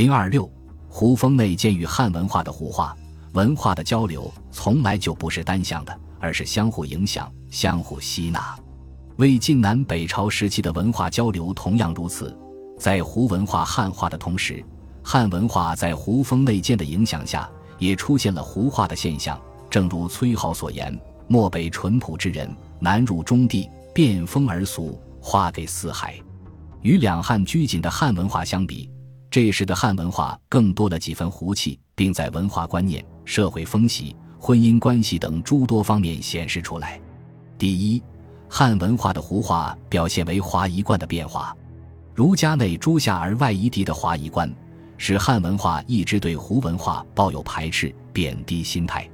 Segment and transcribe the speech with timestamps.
[0.00, 0.50] 零二六，
[0.88, 2.96] 胡风内鉴与汉文化的互化，
[3.34, 8.58] 文化的交流从来就不是单向的，而是相互影响、相互吸纳。
[9.16, 12.34] 魏晋南北朝时期的文化交流同样如此，
[12.78, 14.64] 在胡文化汉化的同时，
[15.04, 17.46] 汉文化在胡风内鉴的影响下，
[17.78, 19.38] 也出现了胡化的现象。
[19.68, 20.98] 正如崔颢所言
[21.28, 26.18] ：“漠北淳朴之人，南入中地，变风而俗，化给四海。”
[26.80, 28.90] 与两汉拘谨的汉文化相比，
[29.30, 37.00] 这时的汉文化更多了几分胡气，并在文化观念、社会风习、婚姻关系等诸多方面显示出来。
[37.56, 38.02] 第一，
[38.48, 41.56] 汉文化的胡化表现为华夷观的变化。
[42.12, 44.52] 儒家内诸夏而外夷狄的华夷观，
[44.98, 49.08] 使汉文化一直对胡文化抱有排斥、贬低心态。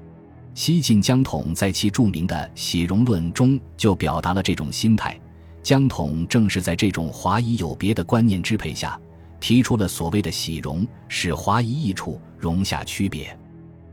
[0.54, 5.20] 西晋江统在其著名的《喜容论》中就表达了这种心态。
[5.62, 8.98] 江统正是在这种华夷有别的观念支配下。
[9.40, 13.36] 提出了所谓的“喜容”，使华夷异处，容下区别。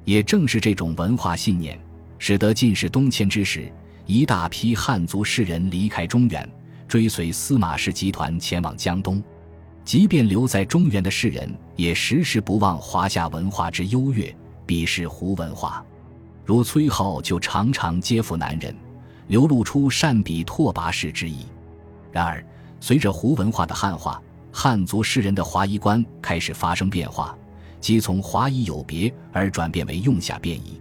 [0.05, 1.79] 也正是这种文化信念，
[2.17, 3.71] 使得进士东迁之时，
[4.05, 6.49] 一大批汉族士人离开中原，
[6.87, 9.23] 追随司马氏集团前往江东。
[9.85, 14.33] 即便留在中原的士人，也时时不忘华夏文化之优越，
[14.65, 15.85] 鄙视胡文化。
[16.45, 18.75] 如崔颢就常常接附南人，
[19.27, 21.45] 流露出善比拓跋氏之意。
[22.11, 22.45] 然而，
[22.79, 24.21] 随着胡文化的汉化，
[24.55, 27.35] 汉族诗人的华夷观开始发生变化，
[27.81, 30.79] 即从华夷有别而转变为用下变异。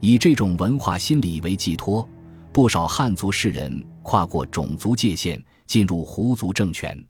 [0.00, 2.06] 以这种文化心理为寄托，
[2.52, 7.02] 不少汉族士人跨过种族界限，进入胡族政权。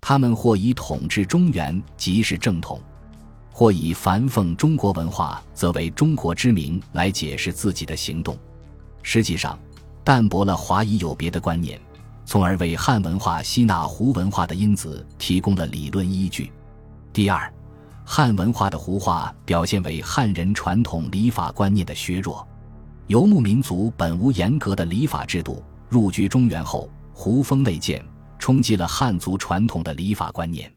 [0.00, 2.80] 他们或以统治中原即是正统，
[3.50, 8.38] 或以繁奉中国文化则为中国之名来解释自己的行动。
[9.02, 9.58] 实际上，
[10.04, 11.78] 淡薄了华夷有别的观念。
[12.30, 16.52] 从而为汉文化吸纳胡文化的因子提供了理论依据。
[17.12, 17.52] 第二，
[18.04, 22.46] 汉文化的胡化表现为汉人传统礼法观念的削弱。
[23.08, 28.00] 游牧民族本无严格的礼法制度，入居中原后，胡风内建，
[28.38, 30.72] 冲击了汉族传统的礼法观念。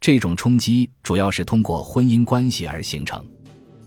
[0.00, 3.22] 这种冲击主要是通过婚姻关系而形成。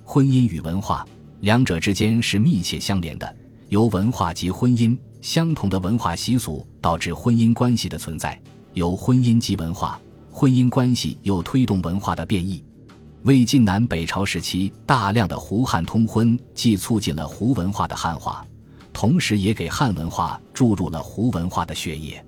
[0.04, 1.04] 婚姻与文化
[1.40, 3.36] 两者之间是密切相连的，
[3.70, 4.96] 由文化及婚姻。
[5.22, 8.40] 相同的文化习俗导致婚姻关系的存在，
[8.74, 10.00] 由婚姻及文化，
[10.32, 12.64] 婚姻关系又推动文化的变异。
[13.24, 18.46] 魏晋南北朝时期，大量的胡汉通婚，既促进了胡文化的汉化，
[18.94, 22.24] 同时也给汉文化注入了胡文化的血液。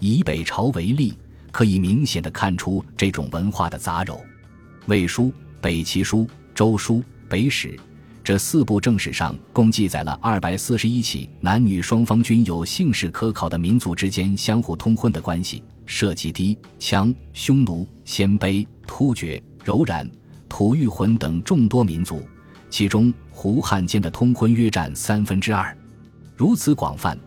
[0.00, 1.16] 以北朝为例，
[1.52, 4.18] 可以明显的看出这种文化的杂糅。
[4.86, 7.78] 魏书、北齐书、周书、北史。
[8.24, 20.10] 这四部正史上共记载了二百四十一起男女双方均有姓氏可考的民族之间相互通婚的关系，涉及氐、羌、匈奴、鲜卑、突厥、柔然、
[20.48, 22.22] 吐谷浑等众多民族，
[22.70, 25.76] 其中胡汉间的通婚约占三分之二。
[26.34, 27.18] 如此广泛、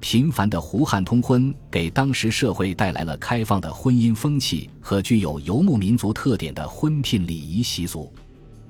[0.00, 8.10] 频繁的胡汉通婚，给当时社会带来了开放的婚姻风气和具有游牧民族特点的婚聘礼仪习俗。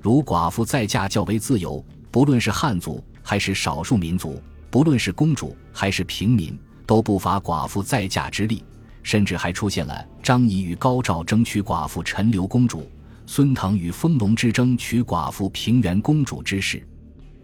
[0.01, 8.63] 如寡妇再嫁较为自由，不论是汉族还是少数民族，不论是公主还是平民，都不乏寡妇再嫁之力。
[9.03, 12.91] 甚至还出现了张仪与高照争取寡妇陈留公主，
[13.25, 16.85] 孙腾与丰隆之争取寡妇平原公主之事。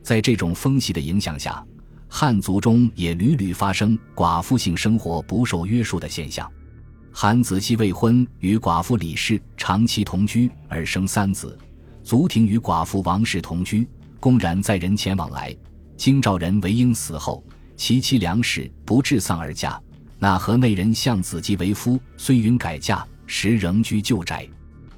[0.02, 1.66] 在这种风气的影响下，
[2.10, 6.52] 汉族中也屡屡发生寡妇性生活不受约束的现象。
[7.14, 11.58] 韩子熙未婚与寡妇李氏长期同居而生三子。
[12.04, 13.88] 足庭与寡妇王氏同居，
[14.20, 15.56] 公然载人前往来。
[15.96, 17.42] 京兆人韦婴死后，
[17.78, 19.82] 其妻梁氏不治丧而嫁。
[20.20, 24.48] 那河内人向子姬为夫，虽允改嫁，时仍居旧宅。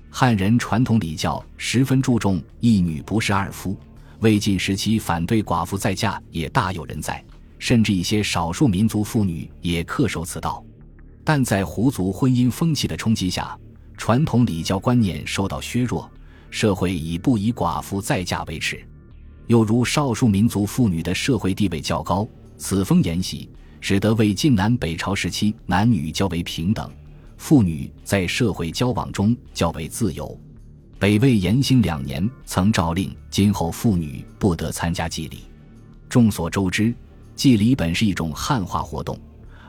[0.09, 3.77] 汉人传统礼教十分注重一女不侍二夫。
[4.22, 7.23] 魏晋时期反对寡妇再嫁也大有人在，
[7.59, 10.63] 甚至一些少数民族妇女也恪守此道。
[11.23, 13.55] 但在胡族婚姻风气的冲击下，
[13.97, 16.09] 传统礼教观念受到削弱。
[16.55, 18.81] 社会以不以寡妇再嫁为耻，
[19.47, 22.25] 又如少数民族妇女的社会地位较高，
[22.57, 23.49] 此风沿袭，
[23.81, 26.90] 使得魏晋南北朝时期男女较为平等，
[27.35, 30.40] 妇女在社会交往中较为自由。
[30.97, 35.40] 北魏延兴两年曾诏令，今后妇女不得参加祭礼。
[36.07, 36.96] 众所周知，
[37.35, 39.19] 祭礼本是一种汉化活动，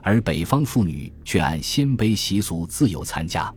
[0.03, 3.53] 而北方妇女却按鲜卑习俗自由参加。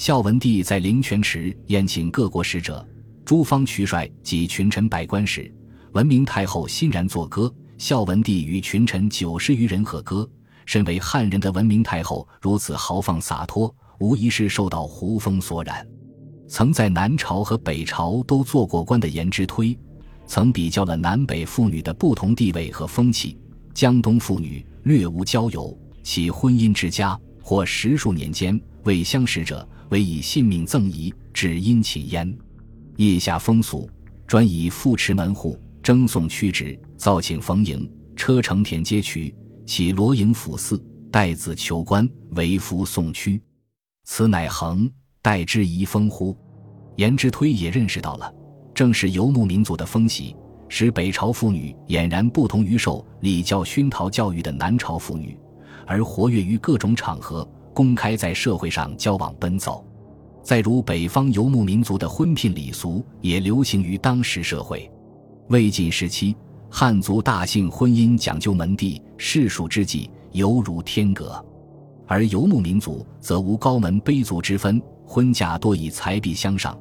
[0.00, 2.82] 孝文帝在灵泉池宴请各国使者、
[3.22, 5.54] 诸方渠帅及群臣百官时，
[5.92, 7.54] 文明太后欣然作歌。
[7.76, 10.26] 孝文帝与群臣九十余人和歌。
[10.64, 15.86] 身为汉人的文明太后如此豪放洒脱，无疑是受到胡风所染。
[16.48, 19.78] 曾在南朝和北朝都做过官的颜之推，
[20.24, 23.38] 曾比较了南北妇女的不同地位和风气。
[23.74, 32.36] 江东妇女略无交友，其婚姻之家或十数年间未相识者，唯以性命赠仪，只殷勤焉。
[32.96, 33.88] 腋下风俗，
[34.26, 39.34] 专以富持门户，征送屈指，造请逢迎，车乘田街渠，
[39.66, 43.40] 起罗营府寺，待子求官，为夫送屈。
[44.04, 44.90] 此乃恒。
[45.22, 46.34] 待之遗风乎？
[46.96, 48.34] 颜之推也认识到了，
[48.74, 50.34] 正是游牧民族的风习，
[50.66, 55.38] 使北朝妇女俨然不同于受礼教熏陶教育的南朝妇女，
[55.86, 59.84] 而活跃于各种场合，公开在社会上交往奔走。
[60.42, 64.90] 再如北方游牧民族的婚聘礼俗，也流行于当时社会。
[65.48, 66.34] 魏晋时期，
[66.70, 71.44] 汉族大姓婚姻讲究门第，世俗之际犹如天隔，
[72.06, 74.80] 而游牧民族则无高门卑族之分。
[75.04, 76.78] 婚嫁多以财币相上，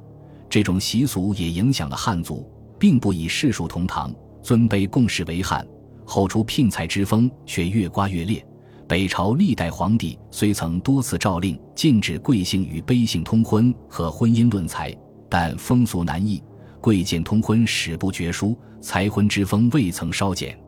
[0.47, 2.47] 这种习俗也影响了汉族，
[2.77, 4.13] 并不以世俗同堂、
[4.43, 5.67] 尊卑共事为汉。
[6.05, 8.43] 后出聘财之风却越刮越烈。
[8.89, 14.91] 北朝历代皇帝虽曾多次诏令禁止贵姓与卑姓通婚和婚姻论财，
[15.29, 16.41] 但风俗难易，
[16.81, 20.59] 贵贱通婚史不绝书，财婚之风未曾稍减。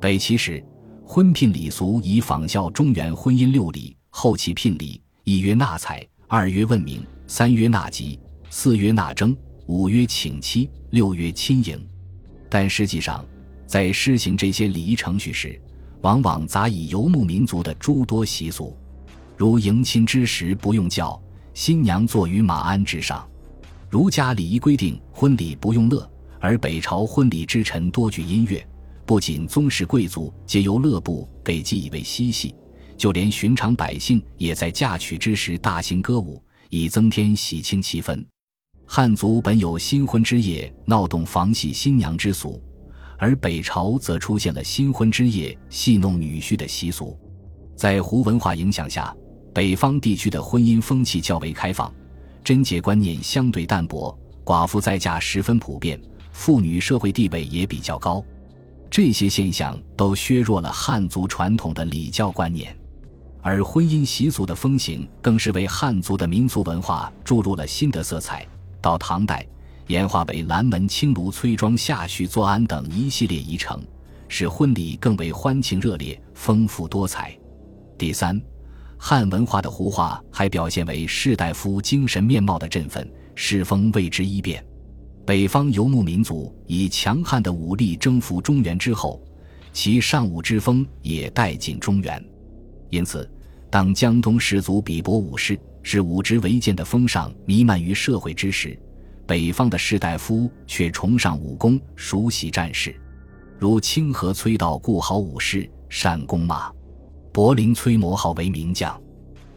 [0.00, 0.64] 北齐时，
[1.04, 6.02] 婚聘礼俗以仿效中原婚姻六礼，后期聘礼一曰纳采。
[6.26, 8.18] 二曰问名，三曰纳吉，
[8.48, 9.36] 四曰纳征，
[9.66, 11.78] 五曰请妻，六曰亲迎。
[12.48, 13.22] 但实际上，
[13.66, 15.60] 在施行这些礼仪程序时，
[16.02, 18.76] 往往杂以游牧民族的诸多习俗，
[19.36, 21.20] 如迎亲之时不用轿，
[21.54, 23.26] 新娘坐于马鞍之上。
[23.90, 26.08] 儒家礼仪规定婚礼不用乐，
[26.40, 28.66] 而北朝婚礼之臣多具音乐，
[29.06, 32.54] 不仅宗室贵族皆由乐部给寄以为嬉戏。
[32.96, 38.24] 就连寻常百姓也在嫁娶之时大兴歌舞，以增添喜庆气氛。
[38.84, 42.60] 汉族本有新婚之夜闹动房戏新娘之俗，
[43.18, 47.18] 而北朝则出现了新婚之夜戏弄女婿的习俗。
[47.76, 49.14] 在胡文化影响下，
[49.52, 51.92] 北方地区的婚姻风气较为开放，
[52.44, 56.00] 贞洁观念相对淡薄，寡妇再嫁十分普遍，
[56.32, 58.24] 妇女社会地位也比较高。
[58.90, 62.74] 这些现象都削弱了汉族传统的礼教观念。
[63.42, 68.46] 而婚姻习俗的风行，更是为汉族的民族文化注入了新的色彩。
[68.80, 69.46] 到唐代，
[69.88, 73.82] 演化为蓝门青庐崔庄下序作安等一系列仪程，
[74.28, 77.36] 使婚礼更为欢庆热烈、丰富多彩。
[77.96, 78.38] 第三，
[78.98, 84.62] 汉文化的胡化还表现为士大夫精神面貌的振奋，世风为之一变。
[85.24, 89.22] 北方游牧民族以强悍的武力征服中原之后，
[89.72, 92.22] 其尚武之风也带进中原。
[92.90, 93.30] 因此，
[93.70, 98.78] 当江东士族比搏武士、是武职为剑的风尚弥漫于社会之时，
[99.28, 102.98] 北方的士大夫却崇尚武功、熟悉战事，
[103.58, 106.72] 如清河崔道固好武士，善弓马；
[107.30, 108.98] 柏林崔摩号为名将；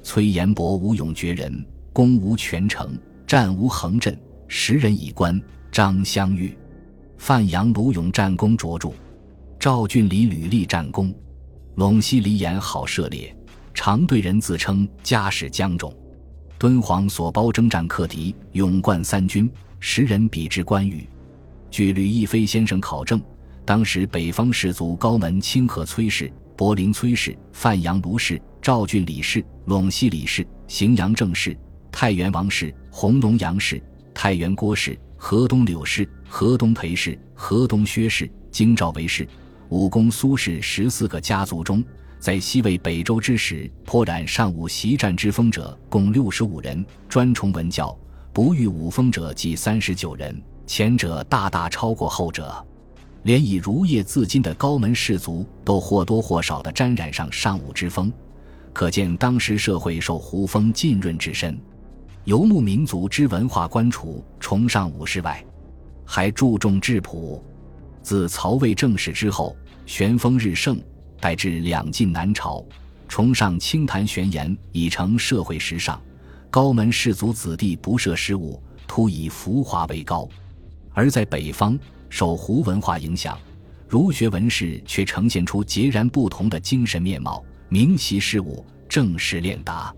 [0.04, 4.20] 崔延伯武勇绝人，攻无全城，战无横阵，
[4.50, 5.42] 十人以关。
[5.72, 6.54] 张相玉、
[7.18, 8.90] 范阳卢勇战功卓著；
[9.58, 11.16] 赵俊礼屡立战功。
[11.78, 13.34] 陇西李岩好射猎，
[13.74, 15.96] 常对人自称家世江种。
[16.62, 21.10] 敦煌所包征战克敌，勇冠三军，时人比之关羽。
[21.72, 23.20] 据吕亦飞先生考证，
[23.66, 31.58] 当时北方士族高门清河崔氏、柏林崔氏、范阳卢氏、赵郡李氏、陇西李氏、荥阳郑氏、
[31.92, 33.82] 太原王氏、弘农杨氏、
[34.14, 39.28] 太原郭氏、河东柳氏、河东裴氏、河东薛氏、京兆韦氏。
[39.70, 41.84] 武功苏氏十四个家族中，
[42.22, 47.98] 在西魏北周之时，颇染尚武习战之风者共六十五人，专崇文教
[48.32, 52.64] 不遇武风者计三十九人，前者大大超过后者。
[53.24, 58.14] 连以儒业自矜的高门士族都或多或少地沾染上尚武之风，
[58.72, 61.60] 可见当时社会受胡风浸润之深。
[62.26, 65.44] 游牧民族之文化观除崇尚武士外，
[66.06, 67.44] 还注重质朴。
[68.04, 69.56] 自曹魏正始之后，
[69.88, 70.80] 玄风日盛，
[71.22, 72.66] 乃至两晋南朝，
[73.08, 76.02] 崇尚清谈玄言，已成社会时尚。
[76.50, 80.28] 高门士族子弟不涉失误，突以浮华为高。
[80.94, 81.78] 而在北方，
[82.10, 83.38] 受胡文化影响，
[83.88, 89.94] 儒学文士却呈现出截然不同的精神面貌，明习事务，正式练达。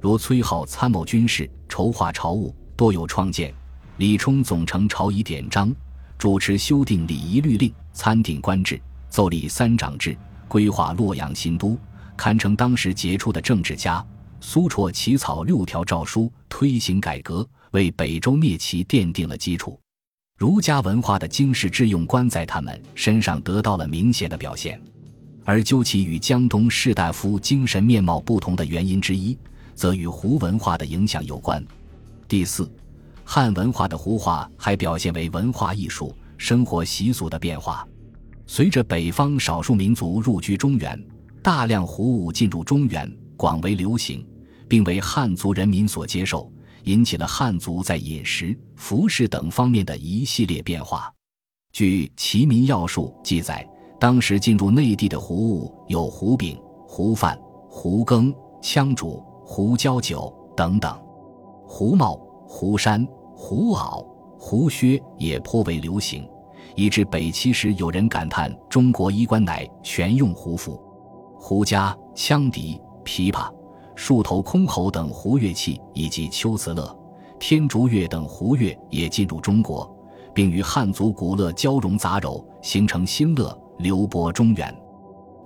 [0.00, 3.50] 如崔浩参谋军事，筹划朝务，多有创建；
[3.96, 5.74] 李冲总成朝仪典章。
[6.16, 10.16] 主持修订礼仪律令，参定官制，奏立三长制，
[10.48, 11.78] 规划洛阳新都，
[12.16, 14.04] 堪称当时杰出的政治家。
[14.40, 19.78] 苏绰起草六条诏书，推行改革，为北周灭齐奠定了基础。
[20.36, 24.80] 儒家文化的经世致用观在他们身上得到了明显的表现。
[25.44, 29.36] 而究其与江东士大夫精神面貌不同的原因之一，
[29.74, 31.64] 则与胡文化的影响有关。
[32.28, 32.70] 第四，
[33.24, 37.84] 汉文化的胡化还表现为文化艺术、生活习俗的变化。
[38.48, 41.00] 随着北方少数民族入居中原，
[41.42, 44.26] 大量胡舞进入中原，广为流行，
[44.66, 46.50] 并为汉族人民所接受，
[46.84, 51.12] 引起了汉族在饮食、服饰等方面的一系列变化。
[51.72, 53.64] 据《齐民要术》记载。
[54.00, 57.36] 当时进入内地的胡物有胡饼、胡饭、
[57.68, 60.96] 胡羹、羌煮、胡椒酒等等，
[61.66, 62.14] 胡帽、
[62.46, 64.06] 胡衫、胡袄、
[64.38, 66.24] 胡靴也颇为流行，
[66.74, 70.80] 以致北齐时有人感叹中国衣冠乃全用胡服。
[71.38, 73.50] 胡笳、羌笛、琵琶、
[73.94, 76.98] 树头箜篌等胡乐器，以及秋瓷乐、
[77.38, 79.88] 天竺乐等胡乐也进入中国，
[80.34, 83.56] 并与汉族古乐交融杂糅，形成新乐。
[83.78, 84.76] 流播中原，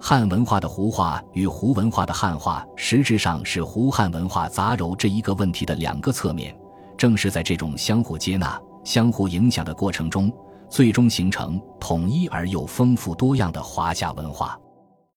[0.00, 6.56] 汉文化的胡化与胡文化的汉化，实质上是胡汉文化杂糅这一个问题的两个侧面。
[6.96, 10.32] 正是在这种相互接纳、相互影响的过程中，
[10.72, 14.58] 最终形成统一而又丰富多样的华夏文化。